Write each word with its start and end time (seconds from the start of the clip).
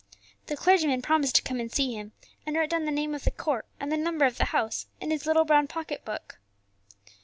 The 0.47 0.57
clergyman 0.57 1.03
promised 1.03 1.35
to 1.35 1.43
come 1.43 1.59
and 1.59 1.71
see 1.71 1.93
him, 1.93 2.13
and 2.43 2.55
wrote 2.55 2.71
down 2.71 2.85
the 2.85 2.91
name 2.91 3.13
of 3.13 3.23
the 3.23 3.29
court 3.29 3.67
and 3.79 3.91
the 3.91 3.97
number 3.97 4.25
of 4.25 4.39
the 4.39 4.45
house 4.45 4.87
in 4.99 5.11
his 5.11 5.27
little 5.27 5.45
brown 5.45 5.67
pocket 5.67 6.03
book. 6.03 6.39